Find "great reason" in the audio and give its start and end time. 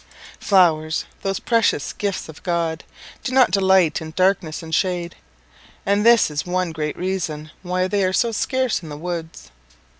6.71-7.51